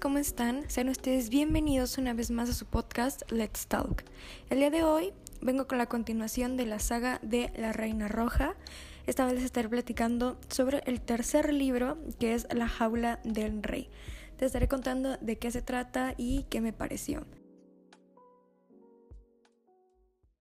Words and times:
¿cómo 0.00 0.18
están? 0.18 0.70
Sean 0.70 0.88
ustedes 0.88 1.28
bienvenidos 1.28 1.98
una 1.98 2.14
vez 2.14 2.30
más 2.30 2.48
a 2.48 2.54
su 2.54 2.66
podcast 2.66 3.30
Let's 3.30 3.66
Talk. 3.66 4.04
El 4.48 4.60
día 4.60 4.70
de 4.70 4.84
hoy 4.84 5.12
vengo 5.42 5.66
con 5.66 5.76
la 5.76 5.86
continuación 5.86 6.56
de 6.56 6.66
la 6.66 6.78
saga 6.78 7.18
de 7.20 7.52
La 7.56 7.72
Reina 7.72 8.06
Roja. 8.06 8.54
Esta 9.06 9.24
vez 9.26 9.34
les 9.34 9.42
estaré 9.42 9.68
platicando 9.68 10.38
sobre 10.48 10.82
el 10.86 11.00
tercer 11.00 11.52
libro 11.52 11.98
que 12.20 12.32
es 12.32 12.46
La 12.54 12.68
Jaula 12.68 13.18
del 13.24 13.62
Rey. 13.62 13.90
Te 14.38 14.46
estaré 14.46 14.66
contando 14.66 15.18
de 15.18 15.36
qué 15.36 15.50
se 15.50 15.62
trata 15.62 16.14
y 16.16 16.44
qué 16.44 16.60
me 16.60 16.72
pareció. 16.72 17.26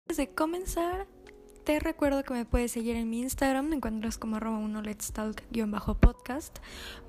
Antes 0.04 0.18
de 0.18 0.30
comenzar, 0.34 1.08
te 1.64 1.80
recuerdo 1.80 2.24
que 2.24 2.34
me 2.34 2.46
puedes 2.46 2.72
seguir 2.72 2.96
en 2.96 3.10
mi 3.10 3.22
Instagram, 3.22 3.68
me 3.68 3.76
encuentras 3.76 4.18
como 4.18 4.38
arroba 4.38 4.58
uno 4.58 4.82
let's 4.82 5.12
talk-podcast. 5.12 6.58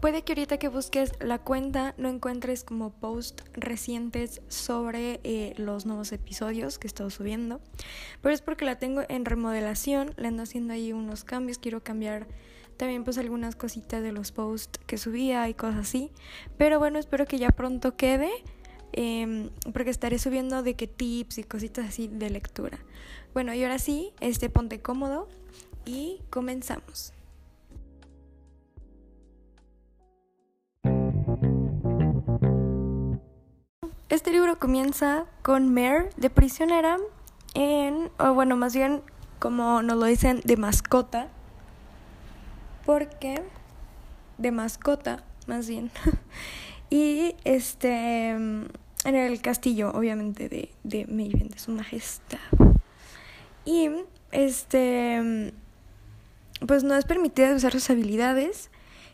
Puede 0.00 0.22
que 0.22 0.32
ahorita 0.32 0.58
que 0.58 0.68
busques 0.68 1.12
la 1.20 1.38
cuenta 1.38 1.94
no 1.96 2.08
encuentres 2.08 2.62
como 2.62 2.90
post 2.90 3.40
recientes 3.54 4.42
sobre 4.48 5.20
eh, 5.24 5.54
los 5.56 5.86
nuevos 5.86 6.12
episodios 6.12 6.78
que 6.78 6.86
he 6.86 6.88
estado 6.88 7.10
subiendo, 7.10 7.60
pero 8.20 8.34
es 8.34 8.42
porque 8.42 8.64
la 8.64 8.78
tengo 8.78 9.02
en 9.08 9.24
remodelación, 9.24 10.12
le 10.16 10.28
ando 10.28 10.42
haciendo 10.42 10.74
ahí 10.74 10.92
unos 10.92 11.24
cambios, 11.24 11.58
quiero 11.58 11.82
cambiar 11.82 12.26
también 12.76 13.04
pues 13.04 13.16
algunas 13.18 13.56
cositas 13.56 14.02
de 14.02 14.12
los 14.12 14.32
posts 14.32 14.80
que 14.86 14.98
subía 14.98 15.48
y 15.48 15.54
cosas 15.54 15.80
así, 15.80 16.10
pero 16.58 16.78
bueno, 16.78 16.98
espero 16.98 17.26
que 17.26 17.38
ya 17.38 17.50
pronto 17.50 17.96
quede. 17.96 18.30
Em, 18.92 19.50
porque 19.72 19.90
estaré 19.90 20.18
subiendo 20.18 20.62
de 20.62 20.74
qué 20.74 20.86
tips 20.86 21.38
y 21.38 21.44
cositas 21.44 21.88
así 21.88 22.08
de 22.08 22.30
lectura. 22.30 22.78
Bueno, 23.32 23.54
y 23.54 23.62
ahora 23.62 23.78
sí, 23.78 24.12
este 24.20 24.50
ponte 24.50 24.80
cómodo 24.80 25.28
y 25.86 26.20
comenzamos. 26.30 27.14
Este 34.10 34.30
libro 34.30 34.58
comienza 34.58 35.24
con 35.40 35.72
Mare 35.72 36.10
de 36.18 36.28
prisionera 36.28 36.98
en, 37.54 38.10
o 38.18 38.34
bueno, 38.34 38.56
más 38.56 38.74
bien 38.74 39.02
como 39.38 39.82
nos 39.82 39.96
lo 39.96 40.04
dicen, 40.04 40.40
de 40.44 40.56
mascota. 40.56 41.28
Porque, 42.84 43.42
de 44.38 44.52
mascota, 44.52 45.24
más 45.46 45.66
bien. 45.66 45.90
y 46.90 47.34
este, 47.44 48.36
en 49.04 49.14
el 49.14 49.40
castillo, 49.40 49.90
obviamente, 49.92 50.48
de, 50.48 50.70
de 50.84 51.06
Maven, 51.06 51.48
de 51.48 51.58
su 51.58 51.72
majestad. 51.72 52.38
Y 53.64 53.90
este 54.30 55.52
pues 56.66 56.84
no 56.84 56.94
es 56.94 57.04
permitida 57.04 57.54
usar 57.54 57.72
sus 57.72 57.90
habilidades. 57.90 58.70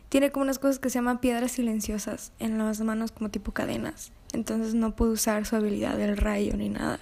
Tiene 0.08 0.30
como 0.30 0.44
unas 0.44 0.58
cosas 0.58 0.78
que 0.78 0.90
se 0.90 0.98
llaman 0.98 1.18
piedras 1.18 1.52
silenciosas 1.52 2.32
en 2.38 2.58
las 2.58 2.80
manos 2.80 3.12
como 3.12 3.30
tipo 3.30 3.52
cadenas. 3.52 4.12
Entonces 4.32 4.74
no 4.74 4.94
puede 4.94 5.12
usar 5.12 5.46
su 5.46 5.56
habilidad 5.56 5.96
del 5.96 6.16
rayo 6.16 6.56
ni 6.56 6.68
nada. 6.68 6.98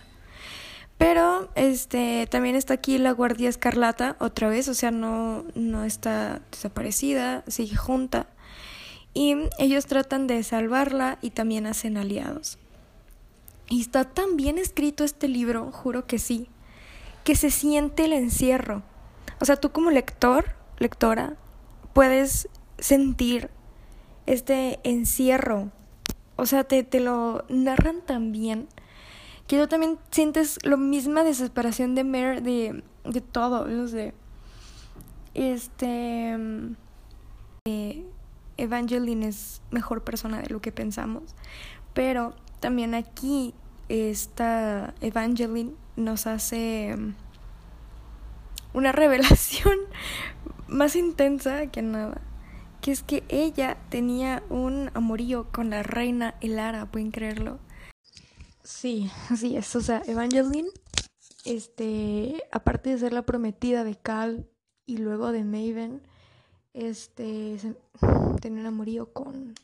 Pero 0.98 1.50
este 1.54 2.26
también 2.30 2.56
está 2.56 2.74
aquí 2.74 2.98
la 2.98 3.12
Guardia 3.12 3.48
Escarlata 3.48 4.16
otra 4.18 4.48
vez, 4.48 4.66
o 4.68 4.74
sea, 4.74 4.90
no, 4.90 5.44
no 5.54 5.84
está 5.84 6.40
desaparecida, 6.50 7.44
sigue 7.48 7.76
junta. 7.76 8.28
Y 9.12 9.34
ellos 9.58 9.86
tratan 9.86 10.26
de 10.26 10.42
salvarla 10.42 11.18
y 11.20 11.30
también 11.30 11.66
hacen 11.66 11.96
aliados. 11.96 12.58
Y 13.68 13.80
está 13.80 14.04
tan 14.04 14.36
bien 14.36 14.58
escrito 14.58 15.04
este 15.04 15.28
libro, 15.28 15.72
juro 15.72 16.06
que 16.06 16.18
sí 16.18 16.48
que 17.26 17.34
se 17.34 17.50
siente 17.50 18.04
el 18.04 18.12
encierro. 18.12 18.84
O 19.40 19.44
sea, 19.44 19.56
tú 19.56 19.72
como 19.72 19.90
lector, 19.90 20.54
lectora, 20.78 21.34
puedes 21.92 22.48
sentir 22.78 23.50
este 24.26 24.78
encierro. 24.84 25.72
O 26.36 26.46
sea, 26.46 26.62
te, 26.62 26.84
te 26.84 27.00
lo 27.00 27.44
narran 27.48 28.00
tan 28.00 28.30
bien 28.30 28.68
que 29.48 29.58
tú 29.58 29.66
también 29.66 29.98
sientes 30.12 30.60
la 30.62 30.76
misma 30.76 31.24
desesperación 31.24 31.96
de 31.96 32.04
Mare 32.04 32.40
de, 32.42 32.84
de 33.04 33.20
todo, 33.20 33.66
no 33.66 33.88
sé. 33.88 34.14
Este. 35.34 36.38
Eh, 37.64 38.06
Evangeline 38.56 39.24
es 39.24 39.62
mejor 39.72 40.04
persona 40.04 40.42
de 40.42 40.48
lo 40.50 40.60
que 40.60 40.70
pensamos. 40.70 41.34
Pero 41.92 42.36
también 42.60 42.94
aquí 42.94 43.54
esta 43.88 44.94
Evangeline 45.00 45.76
nos 45.96 46.26
hace 46.26 46.94
mm, 46.96 47.14
una 48.74 48.92
revelación 48.92 49.78
más 50.68 50.96
intensa 50.96 51.66
que 51.68 51.82
nada, 51.82 52.20
que 52.80 52.92
es 52.92 53.02
que 53.02 53.24
ella 53.28 53.76
tenía 53.88 54.42
un 54.50 54.90
amorío 54.94 55.48
con 55.52 55.70
la 55.70 55.82
reina 55.82 56.34
Elara, 56.40 56.86
¿pueden 56.86 57.10
creerlo? 57.10 57.58
Sí, 58.62 59.10
así 59.30 59.56
es, 59.56 59.74
o 59.76 59.80
sea, 59.80 60.02
Evangeline, 60.06 60.68
este, 61.44 62.42
aparte 62.50 62.90
de 62.90 62.98
ser 62.98 63.12
la 63.12 63.22
prometida 63.22 63.84
de 63.84 63.94
Cal 63.94 64.48
y 64.86 64.98
luego 64.98 65.30
de 65.30 65.44
Maven, 65.44 66.02
este, 66.74 67.58
tenía 68.40 68.60
un 68.60 68.66
amorío 68.66 69.12
con, 69.12 69.54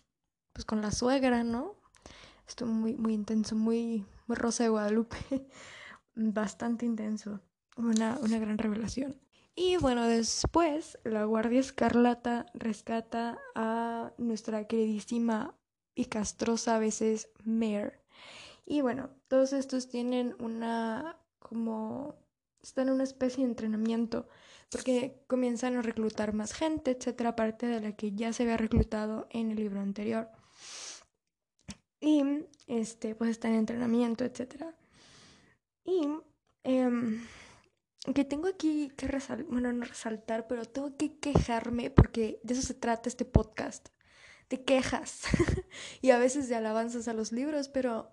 pues 0.52 0.64
con 0.64 0.80
la 0.80 0.92
suegra, 0.92 1.42
¿no? 1.42 1.74
Estuvo 2.52 2.68
muy, 2.68 2.94
muy 2.96 3.14
intenso, 3.14 3.56
muy, 3.56 4.04
muy 4.26 4.36
rosa 4.36 4.64
de 4.64 4.68
Guadalupe. 4.68 5.16
Bastante 6.14 6.84
intenso. 6.84 7.40
Una, 7.78 8.18
una 8.20 8.38
gran 8.38 8.58
revelación. 8.58 9.18
Y 9.54 9.78
bueno, 9.78 10.06
después 10.06 10.98
la 11.02 11.24
Guardia 11.24 11.60
Escarlata 11.60 12.44
rescata 12.52 13.38
a 13.54 14.12
nuestra 14.18 14.66
queridísima 14.66 15.56
y 15.94 16.04
castrosa 16.04 16.76
a 16.76 16.78
veces 16.78 17.30
Mare. 17.42 18.04
Y 18.66 18.82
bueno, 18.82 19.08
todos 19.28 19.54
estos 19.54 19.88
tienen 19.88 20.36
una 20.38 21.16
como 21.38 22.16
están 22.62 22.88
en 22.88 22.94
una 22.96 23.04
especie 23.04 23.44
de 23.44 23.50
entrenamiento 23.50 24.28
porque 24.70 25.24
comienzan 25.26 25.76
a 25.76 25.82
reclutar 25.82 26.34
más 26.34 26.52
gente, 26.52 26.90
etcétera, 26.90 27.30
aparte 27.30 27.66
de 27.66 27.80
la 27.80 27.92
que 27.92 28.12
ya 28.12 28.34
se 28.34 28.42
había 28.42 28.58
reclutado 28.58 29.26
en 29.30 29.52
el 29.52 29.56
libro 29.56 29.80
anterior. 29.80 30.28
Y 32.02 32.24
este, 32.66 33.14
pues 33.14 33.30
está 33.30 33.48
en 33.48 33.54
entrenamiento, 33.54 34.24
etc. 34.24 34.64
Y 35.84 36.08
em, 36.64 37.24
que 38.12 38.24
tengo 38.24 38.48
aquí 38.48 38.90
que 38.96 39.06
resaltar, 39.06 39.46
bueno, 39.46 39.72
no 39.72 39.84
resaltar, 39.84 40.48
pero 40.48 40.64
tengo 40.64 40.96
que 40.96 41.16
quejarme 41.18 41.90
porque 41.90 42.40
de 42.42 42.54
eso 42.54 42.62
se 42.62 42.74
trata 42.74 43.08
este 43.08 43.24
podcast, 43.24 43.90
de 44.50 44.64
quejas 44.64 45.22
y 46.02 46.10
a 46.10 46.18
veces 46.18 46.48
de 46.48 46.56
alabanzas 46.56 47.06
a 47.06 47.14
los 47.14 47.30
libros, 47.30 47.68
pero 47.68 48.12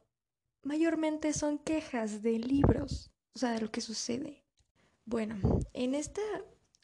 mayormente 0.61 1.33
son 1.33 1.57
quejas 1.57 2.21
de 2.21 2.37
libros, 2.37 3.11
o 3.33 3.39
sea, 3.39 3.51
de 3.53 3.61
lo 3.61 3.71
que 3.71 3.81
sucede. 3.81 4.45
Bueno, 5.05 5.59
en 5.73 5.95
esta 5.95 6.21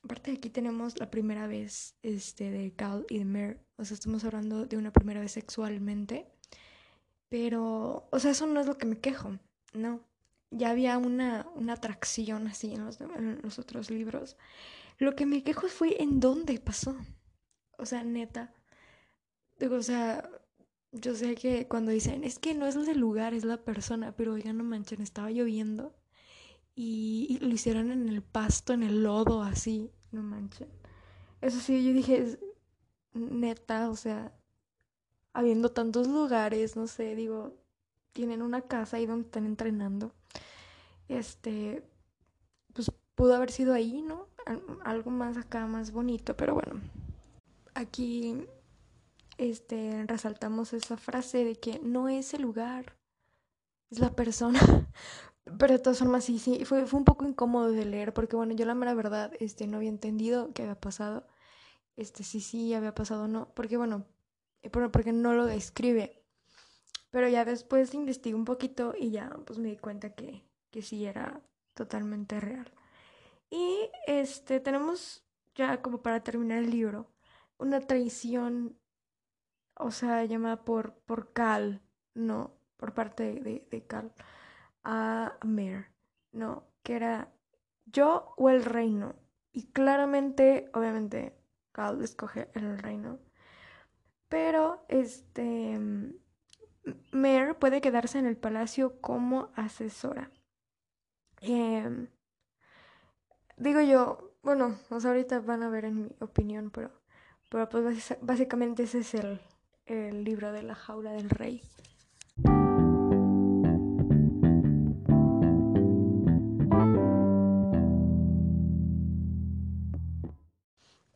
parte 0.08 0.32
de 0.32 0.38
aquí 0.38 0.50
tenemos 0.50 1.00
la 1.00 1.12
primera 1.12 1.46
vez 1.46 1.96
este, 2.02 2.50
de 2.50 2.74
Cal 2.74 3.06
y 3.10 3.20
de 3.20 3.26
Mer, 3.26 3.64
o 3.78 3.86
sea, 3.86 3.94
estamos 3.94 4.24
hablando 4.24 4.66
de 4.66 4.78
una 4.78 4.92
primera 4.92 5.20
vez 5.20 5.34
sexualmente. 5.34 6.35
Pero, 7.38 8.08
o 8.12 8.20
sea, 8.20 8.32
eso 8.32 8.48
no 8.48 8.62
es 8.62 8.66
lo 8.66 8.78
que 8.78 8.86
me 8.86 8.98
quejo, 8.98 9.38
no. 9.74 10.00
Ya 10.52 10.70
había 10.70 10.98
una, 10.98 11.46
una 11.56 11.74
atracción 11.74 12.48
así 12.48 12.74
en 12.74 12.86
los, 12.86 13.60
otros 13.60 13.90
libros. 13.92 14.38
Lo 15.00 15.18
que 15.18 15.26
me 15.26 15.44
quejo 15.44 15.68
fue 15.68 16.02
en 16.02 16.22
dónde 16.22 16.58
pasó. 16.62 16.96
O 17.78 17.86
sea, 17.86 18.06
neta. 18.06 18.54
O 19.70 19.82
sea, 19.84 20.30
yo 20.94 21.14
sé 21.14 21.36
que 21.36 21.68
cuando 21.68 21.92
dicen, 21.92 22.24
es 22.24 22.40
que 22.40 22.54
no 22.54 22.68
es 22.68 22.78
el 22.78 23.00
lugar, 23.00 23.34
es 23.34 23.44
la 23.44 23.66
persona, 23.66 24.16
pero 24.16 24.32
oigan, 24.32 24.58
no 24.58 24.64
manchen, 24.64 25.02
estaba 25.02 25.30
lloviendo 25.30 25.94
y, 26.74 27.28
y, 27.30 27.40
lo 27.46 27.54
hicieron 27.54 27.92
en 27.92 28.08
el 28.08 28.24
pasto, 28.24 28.72
en 28.72 28.84
el 28.84 29.04
lodo, 29.04 29.44
así, 29.44 29.92
no 30.14 30.24
manchen. 30.24 30.70
Eso 31.42 31.60
sí, 31.60 31.86
yo 31.86 31.92
dije, 31.92 32.40
neta, 33.12 33.90
o 33.90 33.98
sea, 33.98 34.34
habiendo 35.36 35.70
tantos 35.70 36.08
lugares, 36.08 36.78
no 36.78 36.88
sé, 36.88 37.14
digo, 37.14 37.54
tienen 38.14 38.42
una 38.42 38.62
casa 38.62 38.98
ahí 38.98 39.06
donde 39.06 39.26
están 39.26 39.46
entrenando. 39.46 40.14
Este, 41.10 41.84
pues 42.74 42.90
pudo 43.16 43.36
haber 43.36 43.52
sido 43.52 43.74
ahí, 43.74 44.02
¿no? 44.02 44.28
Algo 44.86 45.12
más 45.12 45.36
acá, 45.38 45.68
más 45.68 45.92
bonito, 45.92 46.38
pero 46.38 46.54
bueno. 46.54 46.80
Aquí, 47.74 48.48
este, 49.38 50.06
resaltamos 50.08 50.72
esa 50.72 50.96
frase 50.96 51.44
de 51.44 51.56
que 51.56 51.80
no 51.84 52.08
es 52.08 52.34
el 52.34 52.42
lugar, 52.42 52.96
es 53.92 54.00
la 54.00 54.16
persona. 54.16 54.60
Pero 55.60 55.74
de 55.74 55.80
todas 55.80 56.00
formas, 56.00 56.24
sí, 56.24 56.40
sí, 56.40 56.66
fue, 56.66 56.88
fue 56.88 56.98
un 56.98 57.06
poco 57.06 57.24
incómodo 57.24 57.72
de 57.72 57.86
leer, 57.86 58.16
porque 58.16 58.36
bueno, 58.36 58.56
yo 58.56 58.66
la 58.66 58.74
mera 58.74 58.96
verdad, 58.96 59.32
este, 59.40 59.68
no 59.68 59.78
había 59.78 59.90
entendido 59.90 60.52
qué 60.56 60.64
había 60.64 60.80
pasado. 60.80 61.28
Este, 61.98 62.24
sí, 62.24 62.42
sí, 62.42 62.74
había 62.74 62.96
pasado, 62.96 63.28
no, 63.28 63.54
porque 63.54 63.78
bueno, 63.78 64.06
porque 64.70 65.14
no 65.14 65.34
lo 65.34 65.46
describe. 65.46 66.24
Pero 67.12 67.28
ya 67.30 67.46
después 67.46 67.94
investigué 67.94 68.36
un 68.36 68.46
poquito 68.46 68.94
y 68.98 69.12
ya 69.12 69.30
pues 69.46 69.60
me 69.60 69.70
di 69.70 69.78
cuenta 69.78 70.14
que, 70.14 70.44
que 70.72 70.82
sí 70.82 71.06
era 71.06 71.42
totalmente 71.74 72.40
real. 72.40 72.72
Y 73.50 73.90
este 74.08 74.60
tenemos 74.60 75.26
ya 75.56 75.82
como 75.82 76.02
para 76.02 76.24
terminar 76.24 76.60
el 76.60 76.72
libro 76.72 77.12
una 77.58 77.80
traición 77.80 78.78
o 79.78 79.92
sea, 79.92 80.26
llamada 80.26 80.64
por, 80.64 80.94
por 81.06 81.34
Cal, 81.34 81.82
no, 82.14 82.58
por 82.78 82.94
parte 82.94 83.24
de, 83.36 83.68
de 83.70 83.86
Cal, 83.86 84.14
a 84.84 85.38
Mer, 85.44 85.92
no, 86.32 86.68
que 86.84 86.96
era 86.96 87.34
yo 87.86 88.34
o 88.38 88.50
el 88.50 88.64
reino. 88.64 89.16
Y 89.52 89.72
claramente, 89.72 90.70
obviamente, 90.74 91.38
Cal 91.72 92.02
escoge 92.02 92.50
el 92.54 92.78
reino. 92.80 93.20
Pero, 94.36 94.84
este, 94.90 95.80
Mer 97.14 97.58
puede 97.58 97.80
quedarse 97.80 98.20
en 98.20 98.26
el 98.26 98.36
palacio 98.36 99.00
como 99.00 99.48
asesora. 99.56 100.30
Em, 101.40 102.10
digo 103.56 103.80
yo, 103.80 104.34
bueno, 104.44 104.78
ahorita 104.90 105.40
van 105.40 105.64
a 105.64 105.70
ver 105.70 105.86
en 105.86 106.02
mi 106.02 106.10
opinión, 106.20 106.70
pero, 106.70 106.92
pero 107.50 107.70
pues 107.70 108.14
básicamente 108.20 108.84
ese 108.84 109.00
es 109.00 109.14
el, 109.14 109.40
el 109.86 110.26
libro 110.26 110.52
de 110.52 110.64
la 110.64 110.76
jaula 110.76 111.14
del 111.14 111.30
rey. 111.30 111.62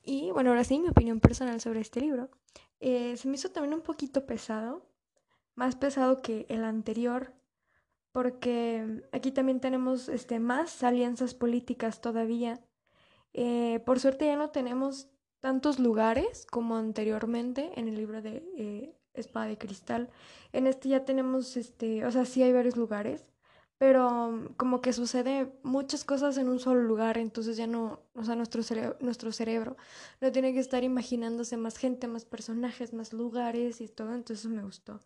Y 0.06 0.32
bueno, 0.32 0.52
ahora 0.52 0.64
sí, 0.64 0.80
mi 0.80 0.88
opinión 0.88 1.20
personal 1.20 1.60
sobre 1.60 1.82
este 1.82 2.00
libro. 2.00 2.30
Eh, 2.80 3.18
se 3.18 3.28
me 3.28 3.36
hizo 3.36 3.50
también 3.52 3.74
un 3.74 3.82
poquito 3.82 4.26
pesado, 4.26 4.86
más 5.56 5.76
pesado 5.76 6.22
que 6.22 6.46
el 6.50 6.64
anterior, 6.64 7.34
porque 8.12 9.04
aquí 9.12 9.32
también 9.32 9.60
tenemos 9.60 10.10
este, 10.10 10.40
más 10.40 10.84
alianzas 10.84 11.34
políticas 11.34 12.02
todavía. 12.02 12.60
Eh, 13.34 13.82
por 13.86 14.00
suerte 14.00 14.26
ya 14.26 14.36
no 14.36 14.50
tenemos 14.50 15.10
tantos 15.40 15.80
lugares 15.80 16.46
como 16.50 16.78
anteriormente 16.78 17.72
en 17.80 17.88
el 17.88 17.96
libro 17.96 18.22
de 18.22 18.44
eh, 18.58 18.96
Espada 19.14 19.48
de 19.48 19.58
Cristal. 19.58 20.10
En 20.54 20.68
este 20.68 20.90
ya 20.90 21.06
tenemos, 21.06 21.58
este, 21.58 22.06
o 22.06 22.12
sea, 22.12 22.26
sí 22.26 22.44
hay 22.44 22.54
varios 22.54 22.78
lugares, 22.78 23.26
pero 23.80 24.32
mm, 24.32 24.54
como 24.58 24.82
que 24.82 24.94
sucede 24.94 25.52
muchas 25.64 26.04
cosas 26.04 26.38
en 26.38 26.50
un 26.50 26.60
solo 26.60 26.84
lugar, 26.84 27.18
entonces 27.18 27.58
ya 27.58 27.66
no, 27.66 28.02
o 28.14 28.24
sea, 28.24 28.36
nuestro, 28.36 28.62
nuestro 29.00 29.32
cerebro 29.32 29.78
no 30.22 30.32
tiene 30.32 30.54
que 30.54 30.60
estar 30.60 30.84
imaginándose 30.84 31.58
más 31.58 31.78
gente, 31.78 32.08
más 32.08 32.26
personajes, 32.26 32.94
más 32.94 33.14
lugares 33.14 33.82
y 33.82 33.88
todo, 33.88 34.14
entonces 34.14 34.46
me 34.46 34.64
gustó. 34.64 35.00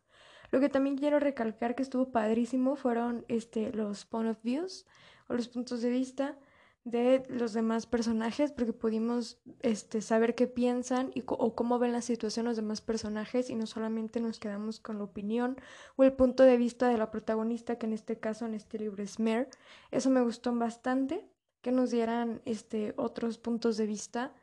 Lo 0.52 0.60
que 0.60 0.70
también 0.70 0.98
quiero 0.98 1.20
recalcar 1.20 1.76
que 1.76 1.84
estuvo 1.84 2.12
padrísimo 2.12 2.76
fueron 2.76 3.26
este, 3.28 3.72
los 3.72 4.06
point 4.06 4.32
of 4.32 4.44
views 4.44 4.86
o 5.28 5.36
los 5.36 5.48
puntos 5.48 5.82
de 5.82 5.90
vista 5.90 6.38
de 6.84 7.24
los 7.30 7.54
demás 7.54 7.86
personajes 7.86 8.52
porque 8.52 8.74
pudimos 8.74 9.38
este, 9.62 10.02
saber 10.02 10.36
qué 10.36 10.48
piensan 10.48 11.12
y 11.16 11.24
o 11.26 11.56
cómo 11.56 11.80
ven 11.80 11.94
la 11.94 12.02
situación 12.02 12.46
los 12.46 12.58
demás 12.58 12.82
personajes 12.82 13.50
y 13.50 13.56
no 13.56 13.68
solamente 13.68 14.20
nos 14.20 14.40
quedamos 14.40 14.82
con 14.82 14.98
la 14.98 15.06
opinión 15.06 15.56
o 15.96 16.04
el 16.04 16.12
punto 16.12 16.44
de 16.44 16.58
vista 16.58 16.90
de 16.90 16.98
la 16.98 17.10
protagonista 17.10 17.78
que 17.78 17.86
en 17.86 17.94
este 17.94 18.20
caso 18.20 18.46
en 18.46 18.54
este 18.54 18.80
libro 18.80 19.02
es 19.02 19.20
Mare. 19.20 19.50
Eso 19.92 20.10
me 20.10 20.22
gustó 20.22 20.54
bastante 20.54 21.26
que 21.62 21.72
nos 21.72 21.92
dieran 21.92 22.42
este, 22.44 22.94
otros 22.98 23.38
puntos 23.38 23.78
de 23.78 23.88
vista 23.88 24.34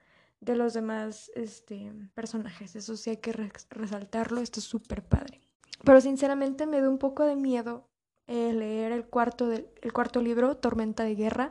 de 0.41 0.57
los 0.57 0.73
demás 0.73 1.31
este, 1.35 1.93
personajes. 2.15 2.75
Eso 2.75 2.97
sí 2.97 3.11
hay 3.11 3.19
que 3.19 3.33
resaltarlo, 3.69 4.41
esto 4.41 4.61
es 4.61 4.65
súper 4.65 5.05
padre. 5.05 5.43
Pero 5.85 6.01
sinceramente 6.01 6.67
me 6.67 6.79
dio 6.81 6.91
un 6.91 6.99
poco 6.99 7.25
de 7.25 7.37
miedo 7.37 7.87
eh, 8.27 8.55
leer 8.55 8.93
el 8.93 9.05
cuarto, 9.05 9.53
el 9.53 9.93
cuarto 9.93 10.23
libro, 10.23 10.57
Tormenta 10.57 11.05
de 11.05 11.15
Guerra, 11.15 11.51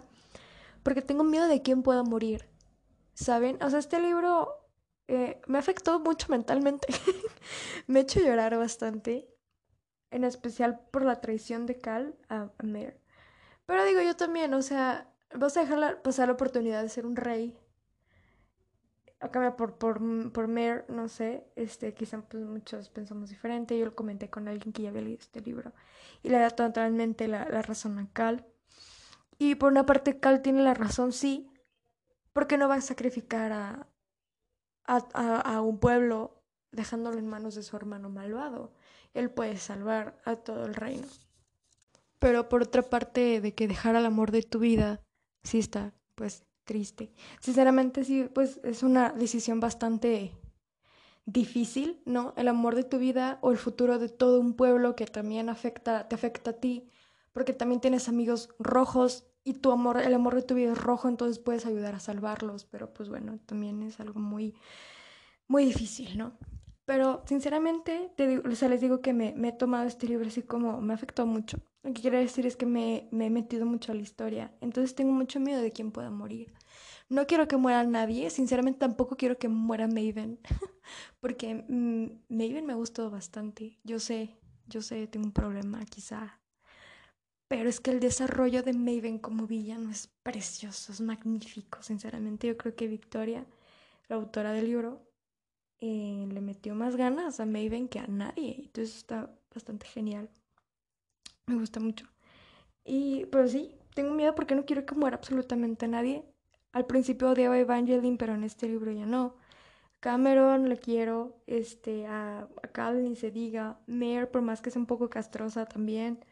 porque 0.90 1.04
tengo 1.04 1.24
miedo 1.24 1.48
de 1.48 1.62
quién 1.62 1.84
pueda 1.84 2.02
morir. 2.02 2.50
¿Saben? 3.14 3.62
O 3.62 3.70
sea, 3.70 3.78
este 3.78 4.00
libro 4.00 4.68
eh, 5.08 5.40
me 5.46 5.60
afectó 5.60 6.00
mucho 6.00 6.26
mentalmente. 6.30 6.88
me 7.86 8.00
ha 8.00 8.02
hecho 8.02 8.20
llorar 8.20 8.58
bastante. 8.58 9.30
En 10.10 10.24
especial 10.24 10.80
por 10.90 11.06
la 11.06 11.22
traición 11.22 11.68
de 11.68 11.78
Cal 11.78 12.16
a, 12.28 12.46
a 12.46 12.52
Pero 13.68 13.86
digo 13.86 14.02
yo 14.02 14.16
también, 14.16 14.52
o 14.56 14.64
sea, 14.64 15.14
vas 15.36 15.58
a 15.58 15.60
dejar 15.60 16.02
pasar 16.02 16.30
la 16.30 16.34
oportunidad 16.34 16.82
de 16.82 16.90
ser 16.90 17.06
un 17.06 17.16
rey 17.16 17.56
acá 19.20 19.56
por, 19.56 19.78
por, 19.78 20.02
por 20.32 20.48
Mer, 20.48 20.86
no 20.90 21.08
sé, 21.08 21.46
este, 21.56 21.94
quizá 21.94 22.24
pues 22.24 22.44
muchos 22.46 22.90
pensamos 22.90 23.30
diferente, 23.30 23.78
yo 23.78 23.86
lo 23.86 23.96
comenté 23.96 24.32
con 24.32 24.48
alguien 24.48 24.74
que 24.74 24.82
ya 24.82 24.90
había 24.90 25.04
leído 25.04 25.20
este 25.20 25.42
libro 25.42 25.72
y 26.24 26.30
le 26.30 26.40
da 26.40 26.50
totalmente 26.50 27.28
la 27.28 27.46
razón 27.62 28.00
a 28.00 28.12
Cal. 28.12 28.48
Y 29.40 29.56
por 29.56 29.72
una 29.72 29.86
parte 29.86 30.20
Cal 30.20 30.42
tiene 30.44 30.62
la 30.62 30.76
razón, 30.76 31.14
sí, 31.14 31.50
porque 32.34 32.58
no 32.58 32.68
va 32.68 32.76
a 32.76 32.82
sacrificar 32.82 33.52
a, 33.52 33.88
a, 34.86 34.98
a, 35.40 35.62
un 35.62 35.80
pueblo 35.80 36.44
dejándolo 36.72 37.18
en 37.18 37.28
manos 37.28 37.56
de 37.56 37.64
su 37.64 37.76
hermano 37.76 38.10
malvado. 38.10 38.74
Él 39.14 39.32
puede 39.32 39.58
salvar 39.58 40.22
a 40.26 40.36
todo 40.36 40.66
el 40.66 40.76
reino. 40.76 41.08
Pero 42.20 42.50
por 42.50 42.64
otra 42.64 42.82
parte, 42.84 43.40
de 43.40 43.56
que 43.56 43.68
dejar 43.68 43.96
al 43.96 44.06
amor 44.06 44.32
de 44.32 44.44
tu 44.44 44.60
vida, 44.60 45.02
sí 45.44 45.58
está, 45.58 45.94
pues, 46.16 46.44
triste. 46.66 47.12
Sinceramente 47.40 48.04
sí, 48.04 48.30
pues 48.32 48.60
es 48.64 48.84
una 48.84 49.12
decisión 49.12 49.60
bastante 49.60 50.34
difícil, 51.26 52.02
¿no? 52.06 52.34
El 52.36 52.48
amor 52.48 52.76
de 52.76 52.84
tu 52.84 53.00
vida 53.00 53.40
o 53.42 53.52
el 53.52 53.58
futuro 53.58 54.00
de 54.00 54.10
todo 54.10 54.40
un 54.40 54.54
pueblo 54.54 54.96
que 54.96 55.06
también 55.06 55.50
afecta, 55.50 56.08
te 56.08 56.16
afecta 56.16 56.52
a 56.52 56.60
ti, 56.60 56.90
porque 57.34 57.54
también 57.54 57.82
tienes 57.82 58.08
amigos 58.08 58.50
rojos 58.60 59.29
y 59.44 59.54
tu 59.54 59.72
amor, 59.72 59.98
el 59.98 60.14
amor 60.14 60.36
de 60.36 60.42
tu 60.44 60.56
vida 60.56 60.74
es 60.74 60.78
rojo, 60.78 61.08
entonces 61.08 61.40
puedes 61.40 61.66
ayudar 61.66 61.96
a 61.96 62.00
salvarlos, 62.00 62.66
pero 62.66 62.94
pues 62.94 63.10
bueno, 63.10 63.40
también 63.46 63.84
es 63.84 64.00
algo 64.00 64.20
muy, 64.20 64.56
muy 65.48 65.66
difícil, 65.66 66.18
¿no? 66.18 66.34
Pero 66.90 67.22
sinceramente, 67.28 68.12
te 68.16 68.26
digo, 68.28 68.44
o 68.50 68.56
sea, 68.56 68.68
les 68.68 68.82
digo 68.82 69.00
que 69.00 69.14
me, 69.14 69.34
me, 69.38 69.50
he 69.50 69.52
tomado 69.52 69.86
este 69.86 70.08
libro 70.08 70.28
así 70.28 70.42
como 70.42 70.82
me 70.82 70.96
afectó 70.96 71.28
mucho. 71.28 71.60
Lo 71.84 71.94
que 71.94 72.02
quiero 72.02 72.18
decir 72.18 72.48
es 72.48 72.56
que 72.56 72.66
me, 72.66 73.08
me, 73.12 73.28
he 73.28 73.30
metido 73.30 73.68
mucho 73.68 73.92
a 73.92 73.96
la 73.96 74.02
historia. 74.02 74.52
Entonces 74.60 74.96
tengo 74.96 75.12
mucho 75.12 75.40
miedo 75.40 75.62
de 75.62 75.72
quién 75.72 75.92
pueda 75.92 76.10
morir. 76.10 76.52
No 77.08 77.28
quiero 77.28 77.48
que 77.48 77.58
muera 77.58 77.84
nadie. 77.84 78.32
Sinceramente 78.32 78.80
tampoco 78.80 79.18
quiero 79.18 79.38
que 79.38 79.50
muera 79.50 79.88
Maven. 79.88 80.40
Porque 81.22 81.64
mm, 81.68 82.36
Maven 82.36 82.66
me 82.66 82.74
gustó 82.74 83.12
bastante. 83.12 83.80
Yo 83.84 84.00
sé, 84.00 84.40
yo 84.66 84.82
sé, 84.82 85.06
tengo 85.06 85.28
un 85.28 85.32
problema 85.32 85.86
quizá. 85.86 86.40
Pero 87.50 87.68
es 87.68 87.80
que 87.80 87.90
el 87.90 88.00
desarrollo 88.00 88.62
de 88.62 88.74
Maven 88.74 89.18
como 89.18 89.48
villano 89.48 89.90
es 89.90 90.08
precioso, 90.22 90.92
es 90.94 91.02
magnífico. 91.02 91.82
Sinceramente 91.82 92.48
yo 92.48 92.56
creo 92.58 92.76
que 92.76 92.88
Victoria, 92.88 93.44
la 94.08 94.18
autora 94.18 94.54
del 94.54 94.68
libro, 94.68 95.02
eh, 95.80 96.28
le 96.32 96.42
metió 96.42 96.76
más 96.76 96.96
ganas 96.96 97.40
a 97.40 97.48
Maven 97.48 97.88
que 97.88 97.98
a 98.00 98.06
nadie. 98.08 98.56
Entonces 98.60 98.98
está 98.98 99.36
bastante 99.54 99.88
genial. 99.88 100.30
Me 101.48 101.56
gusta 101.56 101.80
mucho. 101.80 102.06
Y 102.86 103.26
pues 103.26 103.52
sí, 103.52 103.76
tengo 103.96 104.14
miedo 104.14 104.36
porque 104.36 104.54
no 104.54 104.66
quiero 104.66 104.86
que 104.86 104.94
muera 104.94 105.18
absolutamente 105.18 105.88
nadie. 105.88 106.24
Al 106.72 106.86
principio 106.86 107.32
odiaba 107.32 107.56
a 107.56 107.60
Evangeline, 107.60 108.18
pero 108.18 108.36
en 108.36 108.44
este 108.44 108.68
libro 108.68 108.92
ya 108.92 109.08
no. 109.08 109.36
Cameron 110.02 110.70
le 110.70 110.78
quiero, 110.78 111.42
este, 111.48 112.06
a, 112.06 112.42
a 112.42 112.68
Cal 112.72 113.04
ni 113.04 113.16
se 113.16 113.32
diga. 113.32 113.80
Mare, 113.88 114.28
por 114.28 114.44
más 114.44 114.62
que 114.62 114.70
sea 114.70 114.80
un 114.80 114.86
poco 114.86 115.10
castrosa 115.10 115.66
también. 115.66 116.24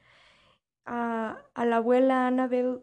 A, 0.88 1.44
a 1.54 1.66
la 1.66 1.78
abuela 1.78 2.28
Annabelle, 2.28 2.82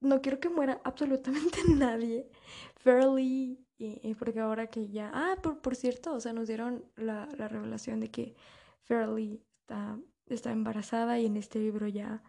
no 0.00 0.20
quiero 0.20 0.40
que 0.40 0.48
muera 0.50 0.80
absolutamente 0.84 1.60
nadie. 1.68 2.28
Fairly, 2.76 3.64
y, 3.78 4.14
porque 4.14 4.40
ahora 4.40 4.68
que 4.68 4.88
ya. 4.88 5.10
Ah, 5.14 5.36
por, 5.42 5.60
por 5.60 5.76
cierto, 5.76 6.14
o 6.14 6.20
sea, 6.20 6.32
nos 6.32 6.48
dieron 6.48 6.84
la, 6.96 7.28
la 7.36 7.48
revelación 7.48 8.00
de 8.00 8.10
que 8.10 8.34
Fairly 8.82 9.42
está, 9.60 9.98
está 10.26 10.52
embarazada 10.52 11.18
y 11.18 11.26
en 11.26 11.36
este 11.36 11.58
libro 11.58 11.86
ya, 11.88 12.22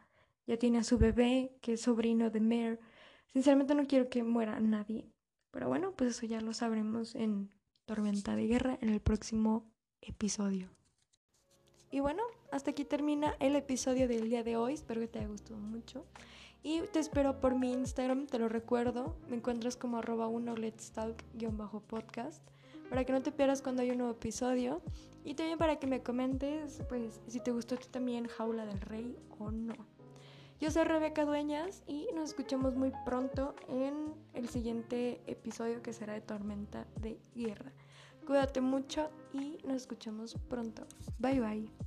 ya 0.45 0.57
tiene 0.57 0.79
a 0.79 0.83
su 0.83 0.97
bebé, 0.97 1.57
que 1.61 1.73
es 1.73 1.81
sobrino 1.81 2.29
de 2.29 2.41
Mare. 2.41 2.79
Sinceramente 3.33 3.75
no 3.75 3.87
quiero 3.87 4.09
que 4.09 4.23
muera 4.23 4.59
nadie. 4.59 5.11
Pero 5.51 5.67
bueno, 5.67 5.93
pues 5.95 6.11
eso 6.11 6.25
ya 6.25 6.41
lo 6.41 6.53
sabremos 6.53 7.15
en 7.15 7.49
Tormenta 7.85 8.35
de 8.35 8.47
Guerra 8.47 8.77
en 8.81 8.89
el 8.89 8.99
próximo 8.99 9.71
episodio. 10.01 10.69
Y 11.89 11.99
bueno, 12.01 12.23
hasta 12.51 12.71
aquí 12.71 12.83
termina 12.83 13.35
el 13.39 13.55
episodio 13.55 14.07
del 14.07 14.29
día 14.29 14.43
de 14.43 14.57
hoy. 14.57 14.73
Espero 14.73 15.01
que 15.01 15.07
te 15.07 15.19
haya 15.19 15.27
gustado 15.27 15.59
mucho. 15.59 16.05
Y 16.63 16.81
te 16.91 16.99
espero 16.99 17.39
por 17.39 17.55
mi 17.55 17.71
Instagram, 17.71 18.27
te 18.27 18.39
lo 18.39 18.49
recuerdo. 18.49 19.15
Me 19.29 19.37
encuentras 19.37 19.77
como 19.77 19.97
arroba 19.97 20.27
1 20.27 20.55
let's 20.57 20.91
talk-podcast 20.91 22.43
para 22.89 23.05
que 23.05 23.11
no 23.11 23.21
te 23.21 23.31
pierdas 23.31 23.61
cuando 23.61 23.81
hay 23.81 23.91
un 23.91 23.99
nuevo 23.99 24.13
episodio. 24.13 24.81
Y 25.23 25.33
también 25.33 25.57
para 25.57 25.77
que 25.77 25.87
me 25.87 26.03
comentes, 26.03 26.81
pues, 26.89 27.19
si 27.27 27.39
te 27.39 27.51
gustó 27.51 27.77
también 27.77 28.27
Jaula 28.27 28.65
del 28.65 28.81
Rey 28.81 29.17
o 29.39 29.51
no. 29.51 29.75
Yo 30.59 30.71
soy 30.71 30.85
Rebeca 30.85 31.23
Dueñas 31.23 31.83
y 31.85 32.07
nos 32.15 32.29
escuchamos 32.29 32.75
muy 32.75 32.91
pronto 33.05 33.55
en 33.67 34.13
el 34.33 34.49
siguiente 34.49 35.21
episodio 35.27 35.83
que 35.83 35.93
será 35.93 36.13
de 36.13 36.21
Tormenta 36.21 36.87
de 36.99 37.19
Guerra. 37.35 37.71
Cuídate 38.27 38.59
mucho 38.59 39.09
y 39.31 39.57
nos 39.65 39.77
escuchamos 39.77 40.35
pronto. 40.49 40.85
Bye 41.17 41.39
bye. 41.39 41.86